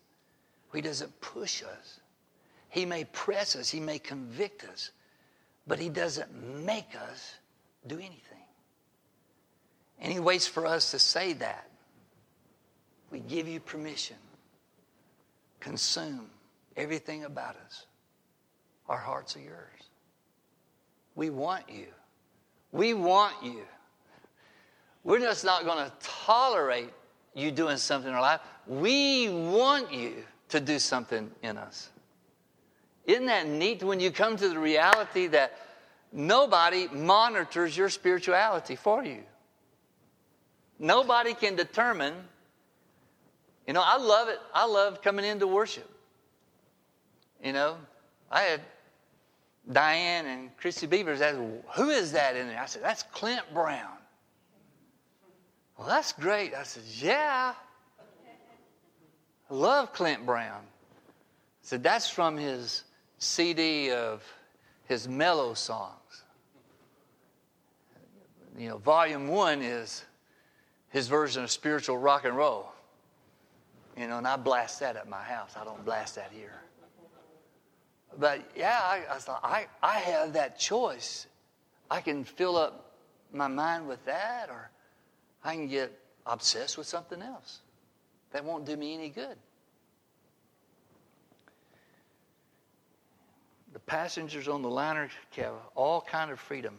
[0.74, 2.00] He doesn't push us.
[2.70, 4.90] He may press us, He may convict us,
[5.68, 7.36] but He doesn't make us
[7.86, 8.18] do anything.
[10.00, 11.70] And He waits for us to say that.
[13.12, 14.16] We give you permission.
[15.60, 16.32] Consume
[16.76, 17.86] everything about us.
[18.92, 19.90] Our hearts are yours.
[21.16, 21.88] We want you.
[22.74, 23.62] We want you.
[25.06, 26.90] We're just not going to tolerate
[27.34, 28.42] you doing something in our life.
[28.68, 31.90] We want you to do something in us.
[33.06, 35.58] Isn't that neat when you come to the reality that
[36.12, 39.24] nobody monitors your spirituality for you?
[40.80, 42.14] Nobody can determine.
[43.66, 44.40] You know, I love it.
[44.54, 45.90] I love coming into worship.
[47.42, 47.78] You know,
[48.30, 48.60] I had
[49.70, 51.38] Diane and Christy Beavers asked,
[51.76, 52.60] Who is that in there?
[52.60, 53.98] I said, That's Clint Brown.
[55.78, 56.54] Well, that's great.
[56.54, 57.54] I said, Yeah.
[59.50, 60.62] I love Clint Brown.
[60.62, 62.84] I said, That's from his
[63.18, 64.24] CD of
[64.86, 66.24] his mellow songs.
[68.58, 70.04] You know, volume one is
[70.90, 72.72] his version of spiritual rock and roll.
[73.98, 75.54] You know, and I blast that at my house.
[75.60, 76.62] I don't blast that here.
[78.18, 81.28] But yeah, I, I thought, I, I have that choice.
[81.90, 82.94] I can fill up
[83.34, 84.70] my mind with that, or
[85.44, 87.60] I can get obsessed with something else.
[88.32, 89.36] That won't do me any good.
[93.74, 96.78] The passengers on the liner have all kind of freedom,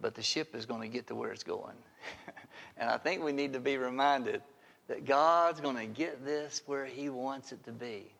[0.00, 1.76] but the ship is going to get to where it's going.
[2.76, 4.42] and I think we need to be reminded
[4.88, 8.12] that God's going to get this where He wants it to be.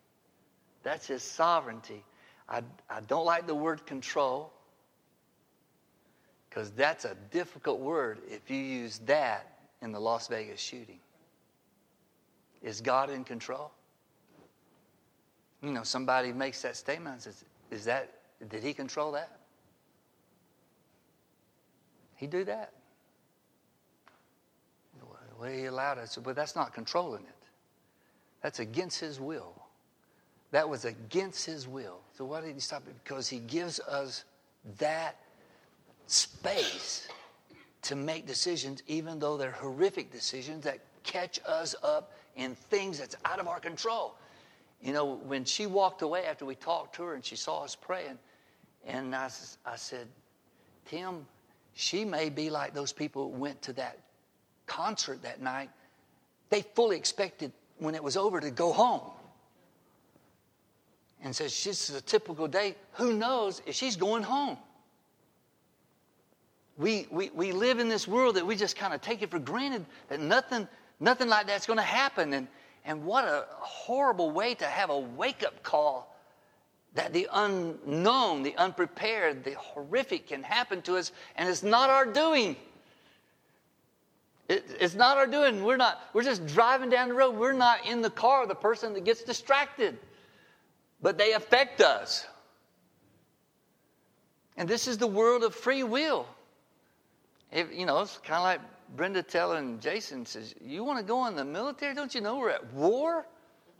[0.82, 2.04] That's His sovereignty.
[2.48, 4.52] I, I don't like the word control
[6.48, 10.98] because that's a difficult word if you use that in the Las Vegas shooting.
[12.62, 13.70] Is God in control?
[15.62, 18.12] You know, somebody makes that statement and says, Is that,
[18.48, 19.38] did he control that?
[22.16, 22.72] He do that.
[25.38, 26.16] Well, he allowed it.
[26.22, 27.28] But that's not controlling it.
[28.42, 29.61] That's against his will.
[30.52, 31.98] That was against his will.
[32.16, 32.94] So why did he stop it?
[33.02, 34.24] Because he gives us
[34.78, 35.16] that
[36.06, 37.08] space
[37.82, 43.16] to make decisions, even though they're horrific decisions that catch us up in things that's
[43.24, 44.14] out of our control.
[44.82, 47.74] You know, when she walked away after we talked to her and she saw us
[47.74, 48.18] praying,
[48.86, 49.30] and I,
[49.64, 50.06] I said,
[50.86, 51.26] Tim,
[51.74, 53.98] she may be like those people who went to that
[54.66, 55.70] concert that night.
[56.50, 59.12] They fully expected when it was over to go home.
[61.22, 62.74] And says, This is a typical day.
[62.92, 64.58] Who knows if she's going home?
[66.76, 69.38] We, we, we live in this world that we just kind of take it for
[69.38, 70.66] granted that nothing,
[71.00, 72.32] nothing like that's going to happen.
[72.32, 72.48] And,
[72.84, 76.12] and what a horrible way to have a wake up call
[76.94, 82.04] that the unknown, the unprepared, the horrific can happen to us, and it's not our
[82.04, 82.56] doing.
[84.48, 85.64] It, it's not our doing.
[85.64, 87.36] We're not, we're just driving down the road.
[87.36, 89.98] We're not in the car, the person that gets distracted.
[91.02, 92.26] But they affect us.
[94.56, 96.26] And this is the world of free will.
[97.50, 98.60] If, you know, it's kind of like
[98.96, 101.94] Brenda telling Jason says, "You want to go in the military?
[101.94, 103.26] Don't you know we're at war?"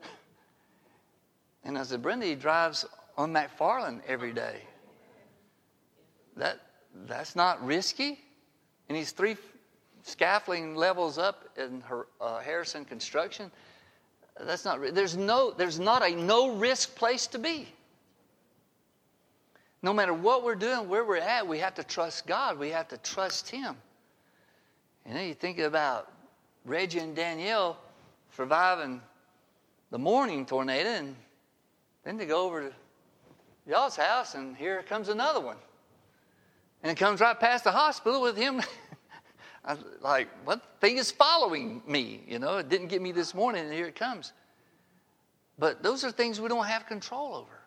[1.65, 2.85] And I said, "Brenda, he drives
[3.17, 4.63] on McFarland every day.
[6.37, 6.61] That
[7.07, 8.19] that's not risky."
[8.89, 9.37] And he's three
[10.03, 13.51] scaffolding levels up in her, uh, Harrison Construction.
[14.41, 14.95] That's not.
[14.95, 15.51] There's no.
[15.51, 17.69] There's not a no risk place to be.
[19.83, 22.59] No matter what we're doing, where we're at, we have to trust God.
[22.59, 23.77] We have to trust Him.
[25.05, 26.11] And then you think about
[26.65, 27.79] Reggie and Danielle
[28.37, 29.01] surviving
[29.91, 31.17] the morning tornado, and
[32.05, 32.73] then they go over to
[33.67, 35.57] y'all's house, and here comes another one.
[36.83, 38.63] And it comes right past the hospital with him.
[39.65, 42.25] I like, what thing is following me?
[42.27, 44.33] You know, it didn't get me this morning, and here it comes.
[45.59, 47.61] But those are things we don't have control over.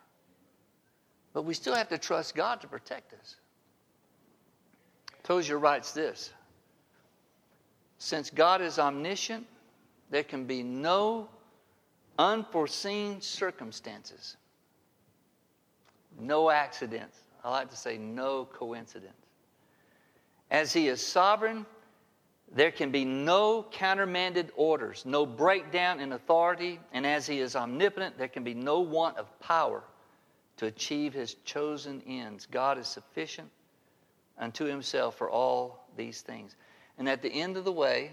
[1.32, 3.36] But we still have to trust God to protect us.
[5.22, 6.32] Tozer writes this
[7.98, 9.46] Since God is omniscient,
[10.10, 11.28] there can be no
[12.18, 14.36] unforeseen circumstances,
[16.18, 17.18] no accidents.
[17.42, 19.12] I like to say no coincidence.
[20.50, 21.64] As He is sovereign,
[22.54, 28.18] there can be no countermanded orders, no breakdown in authority, and as He is omnipotent,
[28.18, 29.82] there can be no want of power
[30.58, 32.46] to achieve His chosen ends.
[32.46, 33.50] God is sufficient
[34.38, 36.56] unto Himself for all these things.
[36.98, 38.12] And at the end of the way,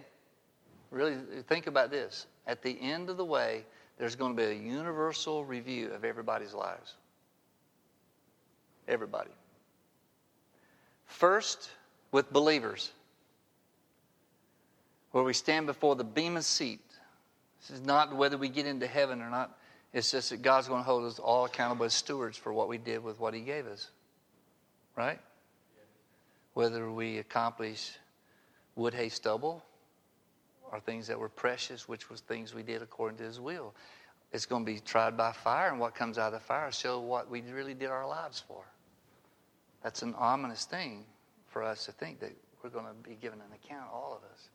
[0.91, 1.17] really
[1.47, 3.65] think about this at the end of the way,
[3.97, 6.95] there's going to be a universal review of everybody's lives.
[8.87, 9.31] Everybody.
[11.05, 11.69] First,
[12.11, 12.91] with believers
[15.13, 16.81] where we stand before the Bema seat.
[17.61, 19.57] This is not whether we get into heaven or not.
[19.93, 22.79] It's just that God's going to hold us all accountable as stewards for what we
[22.79, 23.91] did with what He gave us.
[24.95, 25.19] Right?
[26.55, 27.91] Whether we accomplish
[28.75, 29.63] wood, hay, stubble,
[30.71, 33.75] or things that were precious, which was things we did according to His will.
[34.31, 36.99] It's going to be tried by fire, and what comes out of the fire show
[36.99, 38.63] what we really did our lives for.
[39.83, 41.05] That's an ominous thing
[41.49, 44.49] for us to think that we're going to be given an account, all of us.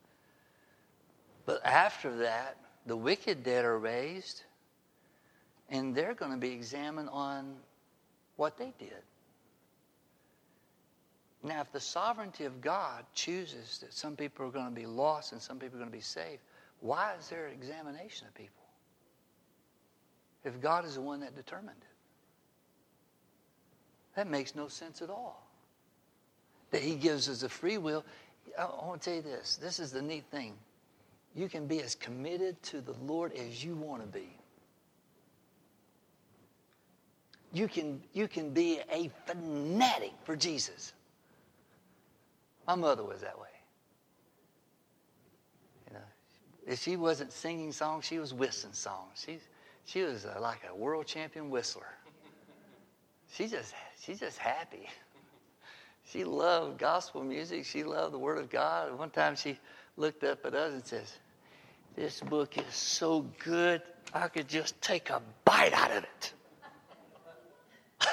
[1.48, 4.42] But after that, the wicked dead are raised,
[5.70, 7.56] and they're going to be examined on
[8.36, 9.02] what they did.
[11.42, 15.32] Now, if the sovereignty of God chooses that some people are going to be lost
[15.32, 16.42] and some people are going to be saved,
[16.80, 18.66] why is there an examination of people?
[20.44, 21.96] If God is the one that determined it,
[24.16, 25.48] that makes no sense at all.
[26.72, 28.04] That He gives us a free will.
[28.58, 30.52] I want to tell you this this is the neat thing
[31.34, 34.28] you can be as committed to the Lord as you want to be.
[37.52, 40.92] You can, you can be a fanatic for Jesus.
[42.66, 43.46] My mother was that way.
[45.88, 46.04] You know,
[46.66, 49.24] if she wasn't singing songs, she was whistling songs.
[49.24, 49.38] She,
[49.86, 51.88] she was a, like a world champion whistler.
[53.32, 54.88] She just, she's just happy.
[56.10, 57.66] She loved gospel music.
[57.66, 58.98] She loved the Word of God.
[58.98, 59.58] One time she
[59.98, 61.18] looked up at us and says,
[61.96, 63.82] This book is so good,
[64.14, 66.32] I could just take a bite out of it.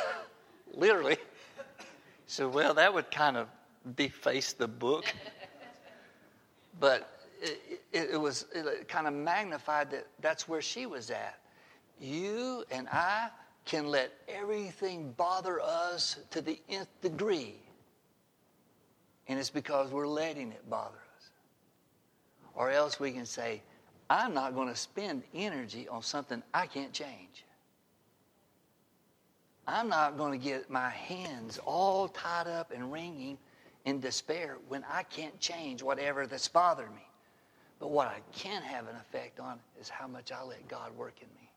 [0.73, 1.17] Literally.
[2.27, 3.47] So, well, that would kind of
[3.95, 5.05] deface the book.
[6.77, 7.09] But
[7.41, 11.39] it, it, it was it kind of magnified that that's where she was at.
[12.01, 13.29] You and I
[13.63, 17.55] can let everything bother us to the nth degree.
[19.29, 21.04] And it's because we're letting it bother
[22.55, 23.61] or else we can say,
[24.09, 27.45] I'm not going to spend energy on something I can't change.
[29.67, 33.37] I'm not going to get my hands all tied up and wringing
[33.85, 37.07] in despair when I can't change whatever that's bothered me.
[37.79, 41.15] But what I can have an effect on is how much I let God work
[41.21, 41.49] in me.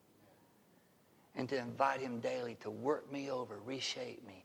[1.36, 4.42] And to invite Him daily to work me over, reshape me,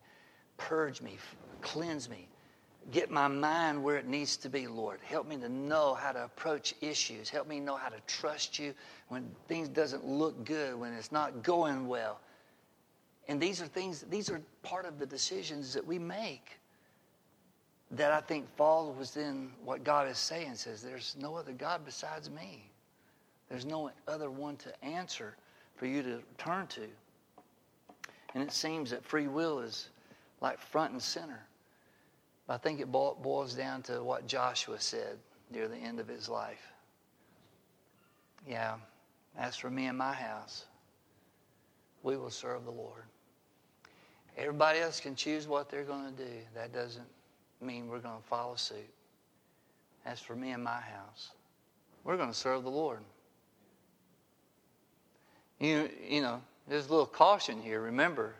[0.56, 1.18] purge me,
[1.62, 2.28] cleanse me,
[2.90, 5.00] Get my mind where it needs to be, Lord.
[5.02, 7.30] Help me to know how to approach issues.
[7.30, 8.74] Help me know how to trust you
[9.08, 12.20] when things doesn't look good, when it's not going well.
[13.26, 16.58] And these are things, these are part of the decisions that we make
[17.90, 20.54] that I think fall within what God is saying.
[20.56, 22.70] Says, there's no other God besides me.
[23.48, 25.36] There's no other one to answer
[25.76, 26.86] for you to turn to.
[28.34, 29.88] And it seems that free will is
[30.40, 31.40] like front and center.
[32.48, 35.18] I think it boils down to what Joshua said
[35.50, 36.72] near the end of his life.
[38.46, 38.74] Yeah,
[39.38, 40.66] as for me and my house,
[42.02, 43.04] we will serve the Lord.
[44.36, 46.30] Everybody else can choose what they're going to do.
[46.54, 47.06] That doesn't
[47.62, 48.90] mean we're going to follow suit.
[50.04, 51.30] As for me and my house,
[52.02, 53.00] we're going to serve the Lord.
[55.60, 57.80] You, you know, there's a little caution here.
[57.80, 58.34] Remember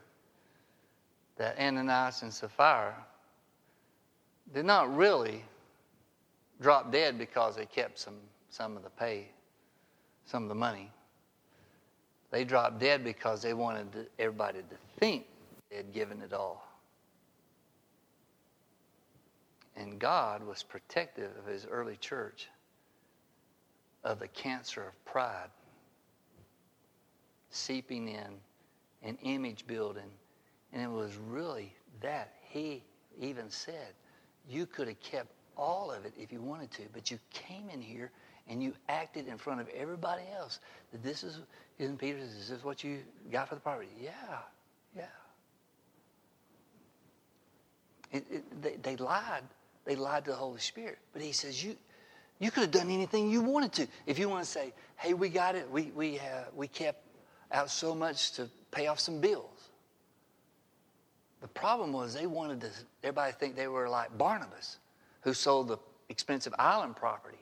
[1.39, 2.95] that Ananias and Sapphira
[4.53, 5.45] did not really
[6.61, 8.16] drop dead because they kept some,
[8.51, 9.28] some of the pay,
[10.26, 10.90] some of the money.
[12.30, 15.26] They dropped dead because they wanted everybody to think
[15.70, 16.68] they had given it all.
[19.76, 22.49] And God was protective of his early church
[24.05, 25.49] of the cancer of pride
[27.51, 28.40] seeping in
[29.03, 30.11] and image building.
[30.72, 32.34] And it was really that.
[32.42, 32.82] He
[33.20, 33.95] even said,
[34.49, 37.80] You could have kept all of it if you wanted to, but you came in
[37.80, 38.11] here
[38.49, 40.61] and you acted in front of everybody else
[40.92, 41.40] that this is,
[41.78, 42.99] isn't Peter, this is this what you
[43.32, 43.88] got for the property?
[44.01, 44.11] Yeah,
[44.97, 45.05] yeah.
[48.12, 49.42] It, it, they, they lied.
[49.84, 50.99] They lied to the Holy Spirit.
[51.12, 51.76] But he says, you,
[52.38, 53.88] you could have done anything you wanted to.
[54.07, 57.03] If you want to say, hey, we got it, we, we, uh, we kept
[57.51, 59.54] out so much to pay off some bills.
[61.45, 62.70] The problem was they wanted to,
[63.03, 64.78] everybody think they were like Barnabas,
[65.20, 65.76] who sold the
[66.09, 67.36] expensive island property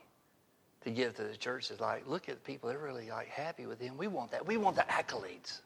[0.81, 1.71] to give to the church.
[1.71, 3.97] It's like, look at the people, they're really like happy with him.
[3.97, 4.45] We want that.
[4.45, 5.61] We want the accolades.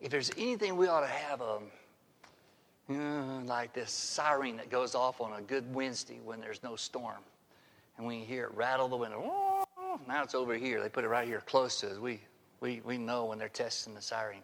[0.00, 1.62] If there's anything we ought to have, um,
[2.90, 7.22] uh, like this siren that goes off on a good Wednesday when there's no storm.
[7.96, 9.64] And you hear it rattle the window,
[10.08, 10.82] now it's over here.
[10.82, 11.98] They put it right here close to us.
[11.98, 12.18] We,
[12.58, 14.40] we, we know when they're testing the siren.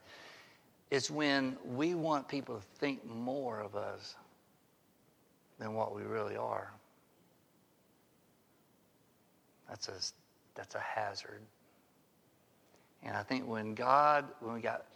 [0.91, 4.17] It's when we want people to think more of us
[5.59, 6.73] than what we really are.
[9.69, 9.93] That's a,
[10.57, 11.41] that's a hazard.
[13.03, 14.87] And I think when God, when we got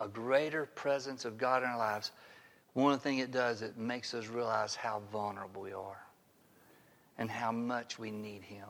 [0.00, 2.10] a greater presence of God in our lives,
[2.72, 6.02] one things it does, it makes us realize how vulnerable we are
[7.18, 8.68] and how much we need Him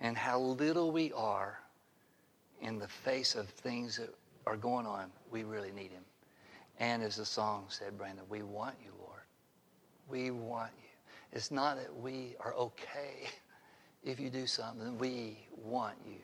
[0.00, 1.58] and how little we are
[2.60, 4.14] in the face of things that
[4.46, 5.10] are going on.
[5.30, 6.04] We really need Him.
[6.78, 9.20] And as the song said, Brandon, we want you, Lord.
[10.08, 10.88] We want you.
[11.32, 13.28] It's not that we are okay
[14.04, 14.98] if you do something.
[14.98, 16.18] We want you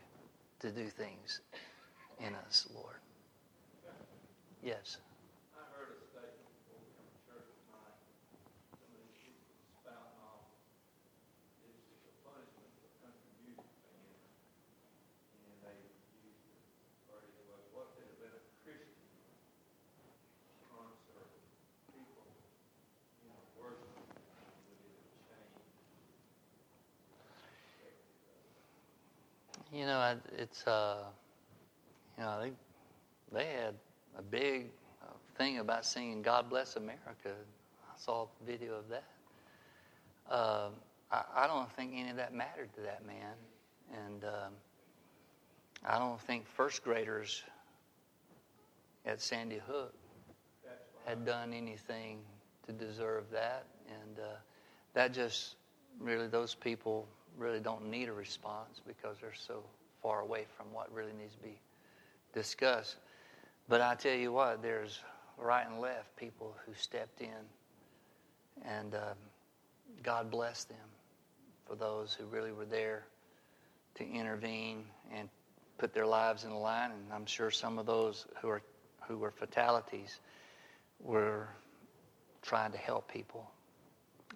[0.61, 1.41] to do things
[2.21, 2.97] in us, Lord.
[4.63, 4.99] Yes.
[29.73, 30.99] You know, it's uh,
[32.19, 32.53] you know they
[33.33, 33.75] they had
[34.19, 34.67] a big
[35.03, 39.05] uh, thing about singing "God Bless America." I saw a video of that.
[40.31, 40.69] Uh,
[41.11, 43.33] I, I, don't think any of that mattered to that man,
[44.07, 44.53] and um,
[45.87, 47.43] I don't think first graders
[49.07, 49.95] at Sandy Hook
[51.07, 52.19] had done anything
[52.67, 54.37] to deserve that, and uh,
[54.93, 55.57] that just
[55.99, 59.63] really those people really don't need a response because they're so
[60.03, 61.59] far away from what really needs to be
[62.33, 62.97] discussed.
[63.69, 65.01] But I tell you what, there's
[65.39, 67.29] right and left people who stepped in,
[68.65, 69.17] and um,
[70.03, 70.77] God bless them
[71.67, 73.05] for those who really were there
[73.95, 75.29] to intervene and
[75.79, 76.91] put their lives in the line.
[76.91, 78.63] And I'm sure some of those who are
[79.09, 80.21] who were fatalities
[81.01, 81.49] were
[82.41, 83.51] trying to help people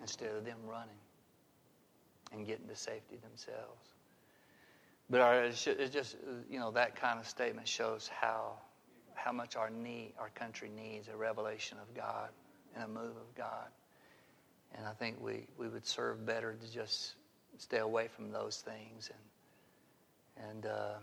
[0.00, 0.96] instead of them running
[2.36, 3.94] and getting to safety themselves.
[5.08, 6.16] But our, it's just,
[6.50, 8.54] you know, that kind of statement shows how,
[9.14, 12.30] how much our need, our country needs a revelation of God
[12.74, 13.68] and a move of God.
[14.76, 17.14] And I think we, we would serve better to just
[17.58, 19.10] stay away from those things
[20.36, 20.94] and, and uh,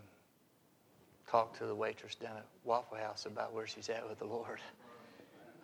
[1.29, 4.59] talk to the waitress down at Waffle House about where she's at with the Lord.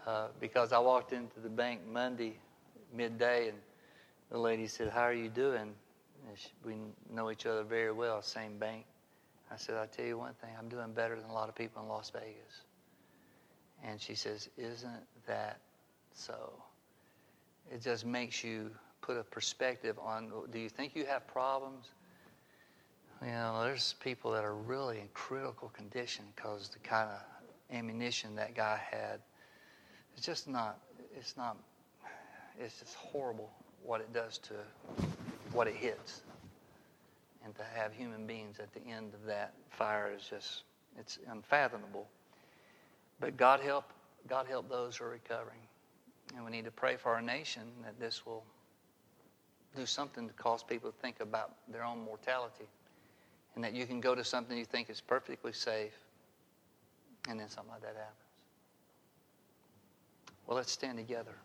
[0.08, 2.40] Uh, because I walked into the bank Monday
[2.94, 3.58] midday and
[4.32, 5.74] the lady said, How are you doing?
[6.36, 6.76] She, we
[7.12, 8.86] know each other very well, same bank.
[9.52, 11.82] I said, I'll tell you one thing, I'm doing better than a lot of people
[11.82, 12.62] in Las Vegas.
[13.84, 15.60] And she says, Isn't that
[16.14, 16.54] so?
[17.72, 18.72] It just makes you
[19.02, 21.88] put a perspective on do you think you have problems?
[23.22, 28.36] You know, there's people that are really in critical condition because the kind of ammunition
[28.36, 29.20] that guy had,
[30.16, 30.80] it's just not,
[31.18, 31.58] it's not,
[32.58, 33.52] it's just horrible
[33.84, 34.54] what it does to
[35.54, 36.22] what it hits.
[37.44, 40.64] And to have human beings at the end of that fire is just,
[40.98, 42.08] it's unfathomable.
[43.20, 43.86] But God help
[44.28, 45.60] God help those who are recovering.
[46.36, 48.44] And we need to pray for our nation that this will
[49.76, 52.68] do something to cause people to think about their own mortality.
[53.56, 55.98] And that you can go to something you think is perfectly safe,
[57.28, 58.16] and then something like that happens.
[60.46, 61.36] Well, let's stand together.